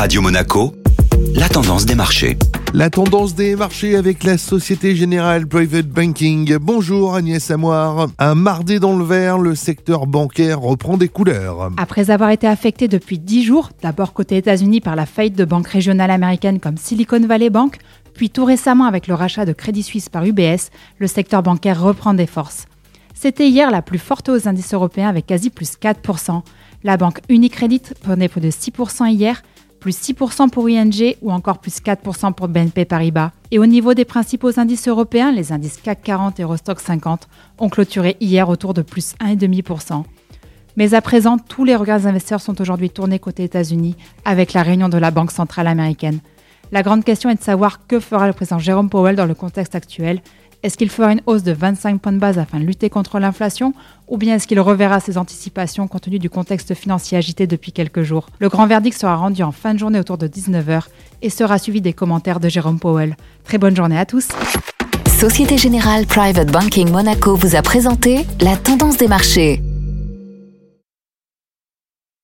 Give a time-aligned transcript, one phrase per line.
[0.00, 0.72] Radio Monaco,
[1.34, 2.38] la tendance des marchés.
[2.72, 6.56] La tendance des marchés avec la Société Générale Private Banking.
[6.56, 8.08] Bonjour Agnès Amoir.
[8.18, 11.70] Un mardi dans le vert, le secteur bancaire reprend des couleurs.
[11.76, 15.68] Après avoir été affecté depuis 10 jours, d'abord côté États-Unis par la faillite de banques
[15.68, 17.76] régionales américaines comme Silicon Valley Bank,
[18.14, 22.14] puis tout récemment avec le rachat de Crédit Suisse par UBS, le secteur bancaire reprend
[22.14, 22.64] des forces.
[23.12, 26.40] C'était hier la plus forte aux indices européens avec quasi plus 4%.
[26.84, 29.42] La banque Unicredit prenait plus de 6% hier,
[29.80, 33.32] plus 6% pour ING ou encore plus 4% pour BNP Paribas.
[33.50, 37.68] Et au niveau des principaux indices européens, les indices CAC 40 et Eurostock 50 ont
[37.68, 40.04] clôturé hier autour de plus 1,5%.
[40.76, 44.62] Mais à présent, tous les regards des investisseurs sont aujourd'hui tournés côté États-Unis avec la
[44.62, 46.20] réunion de la Banque centrale américaine.
[46.72, 49.74] La grande question est de savoir que fera le président Jérôme Powell dans le contexte
[49.74, 50.22] actuel
[50.62, 53.72] est-ce qu'il fera une hausse de 25 points de base afin de lutter contre l'inflation
[54.08, 58.02] ou bien est-ce qu'il reverra ses anticipations compte tenu du contexte financier agité depuis quelques
[58.02, 58.26] jours?
[58.40, 60.82] Le grand verdict sera rendu en fin de journée autour de 19h
[61.22, 63.16] et sera suivi des commentaires de Jérôme Powell.
[63.44, 64.28] Très bonne journée à tous.
[65.18, 69.62] Société Générale Private Banking Monaco vous a présenté la tendance des marchés.